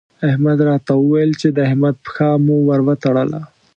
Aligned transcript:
احمد 0.29 0.57
راته 0.67 0.91
وويل 0.97 1.31
چې 1.41 1.47
د 1.55 1.57
احمد 1.67 1.95
پښه 2.05 2.27
مو 2.45 2.57
ور 2.67 2.81
وتړله. 2.87 3.41